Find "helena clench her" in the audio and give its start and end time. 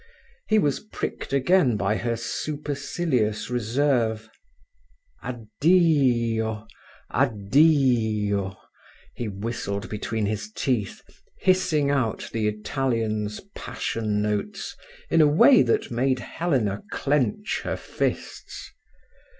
16.17-17.77